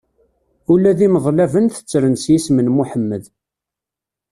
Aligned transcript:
Ula 0.71 0.91
d 0.97 0.99
imeḍlaben 1.05 1.65
tettren 1.69 2.15
s 2.21 2.23
yisem 2.31 2.57
n 2.61 2.67
Muḥemmed. 2.75 3.23